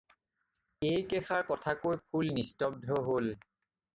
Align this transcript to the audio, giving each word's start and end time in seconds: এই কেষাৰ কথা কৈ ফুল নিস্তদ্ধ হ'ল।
এই 0.91 1.01
কেষাৰ 1.09 1.43
কথা 1.49 1.75
কৈ 1.83 1.99
ফুল 2.07 2.31
নিস্তদ্ধ 2.39 2.97
হ'ল। 3.11 3.29